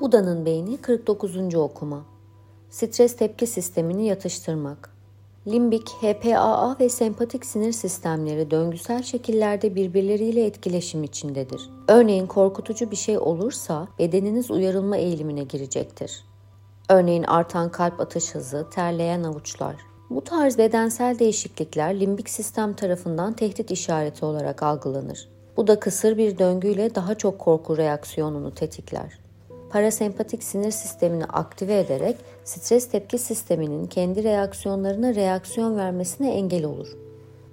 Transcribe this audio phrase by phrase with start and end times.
[0.00, 1.54] Buda'nın beyni 49.
[1.54, 2.04] okuma.
[2.70, 4.90] Stres tepki sistemini yatıştırmak.
[5.46, 11.70] Limbik, HPAA ve sempatik sinir sistemleri döngüsel şekillerde birbirleriyle etkileşim içindedir.
[11.88, 16.24] Örneğin korkutucu bir şey olursa bedeniniz uyarılma eğilimine girecektir.
[16.88, 19.76] Örneğin artan kalp atış hızı, terleyen avuçlar.
[20.10, 25.28] Bu tarz bedensel değişiklikler limbik sistem tarafından tehdit işareti olarak algılanır.
[25.56, 29.27] Bu da kısır bir döngüyle daha çok korku reaksiyonunu tetikler
[29.70, 36.96] parasempatik sinir sistemini aktive ederek stres tepki sisteminin kendi reaksiyonlarına reaksiyon vermesine engel olur.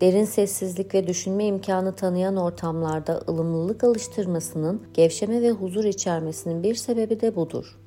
[0.00, 7.20] Derin sessizlik ve düşünme imkanı tanıyan ortamlarda ılımlılık alıştırmasının gevşeme ve huzur içermesinin bir sebebi
[7.20, 7.78] de budur.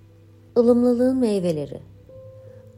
[0.58, 1.80] Ilımlılığın meyveleri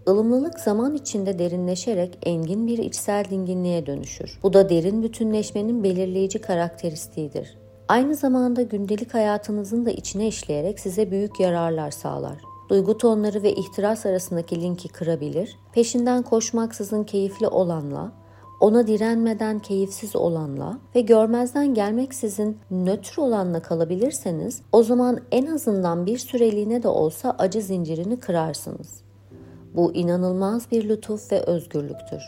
[0.08, 4.40] Ilımlılık zaman içinde derinleşerek engin bir içsel dinginliğe dönüşür.
[4.44, 7.58] Bu da derin bütünleşmenin belirleyici karakteristiğidir.
[7.90, 12.38] Aynı zamanda gündelik hayatınızın da içine işleyerek size büyük yararlar sağlar.
[12.70, 18.12] Duygu tonları ve ihtiras arasındaki linki kırabilir, peşinden koşmaksızın keyifli olanla,
[18.60, 26.18] ona direnmeden keyifsiz olanla ve görmezden gelmeksizin nötr olanla kalabilirseniz o zaman en azından bir
[26.18, 29.02] süreliğine de olsa acı zincirini kırarsınız.
[29.76, 32.22] Bu inanılmaz bir lütuf ve özgürlüktür.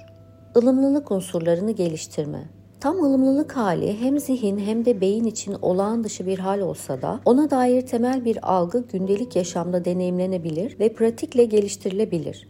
[0.55, 2.60] Ilımlılık unsurlarını geliştirme.
[2.81, 7.19] Tam ılımlılık hali hem zihin hem de beyin için olağan dışı bir hal olsa da
[7.25, 12.47] ona dair temel bir algı gündelik yaşamda deneyimlenebilir ve pratikle geliştirilebilir.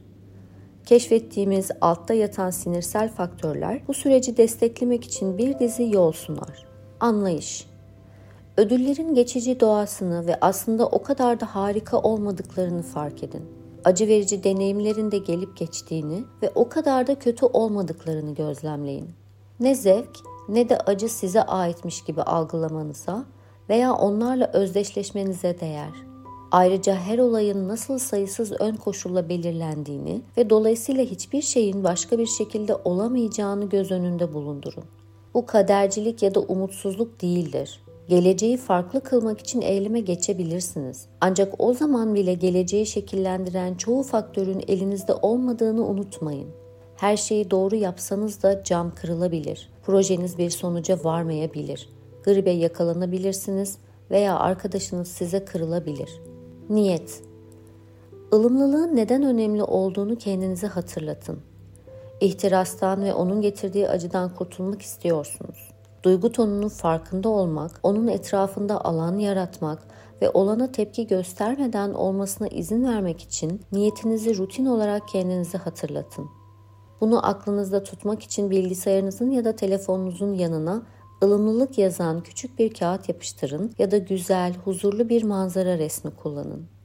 [0.86, 6.66] Keşfettiğimiz altta yatan sinirsel faktörler bu süreci desteklemek için bir dizi yol sunar.
[7.00, 7.68] Anlayış
[8.58, 13.44] Ödüllerin geçici doğasını ve aslında o kadar da harika olmadıklarını fark edin.
[13.84, 19.21] Acı verici deneyimlerin de gelip geçtiğini ve o kadar da kötü olmadıklarını gözlemleyin
[19.62, 23.26] ne zevk ne de acı size aitmiş gibi algılamanıza
[23.70, 25.92] veya onlarla özdeşleşmenize değer.
[26.52, 32.76] Ayrıca her olayın nasıl sayısız ön koşulla belirlendiğini ve dolayısıyla hiçbir şeyin başka bir şekilde
[32.76, 34.84] olamayacağını göz önünde bulundurun.
[35.34, 37.84] Bu kadercilik ya da umutsuzluk değildir.
[38.08, 41.06] Geleceği farklı kılmak için eyleme geçebilirsiniz.
[41.22, 46.61] Ancak o zaman bile geleceği şekillendiren çoğu faktörün elinizde olmadığını unutmayın.
[47.02, 49.70] Her şeyi doğru yapsanız da cam kırılabilir.
[49.84, 51.90] Projeniz bir sonuca varmayabilir.
[52.24, 53.78] Gribe yakalanabilirsiniz
[54.12, 56.22] veya arkadaşınız size kırılabilir.
[56.70, 57.24] Niyet
[58.34, 61.40] Ilımlılığın neden önemli olduğunu kendinize hatırlatın.
[62.22, 65.72] İhtirastan ve onun getirdiği acıdan kurtulmak istiyorsunuz.
[66.04, 69.80] Duygu tonunun farkında olmak, onun etrafında alan yaratmak
[70.22, 76.41] ve olana tepki göstermeden olmasına izin vermek için niyetinizi rutin olarak kendinize hatırlatın.
[77.02, 80.84] Bunu aklınızda tutmak için bilgisayarınızın ya da telefonunuzun yanına
[81.24, 86.72] ılımlılık yazan küçük bir kağıt yapıştırın ya da güzel, huzurlu bir manzara resmi kullanın.